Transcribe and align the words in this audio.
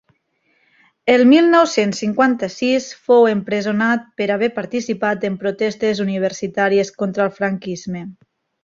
El 1.15 1.23
mil 1.31 1.49
nou-cents 1.55 1.99
cinquanta-sis 2.03 2.87
fou 3.11 3.29
empresonat 3.35 4.09
per 4.23 4.29
haver 4.39 4.51
participat 4.59 5.31
en 5.31 5.37
protestes 5.45 6.07
universitàries 6.09 6.95
contra 7.05 7.31
el 7.31 7.37
franquisme. 7.43 8.07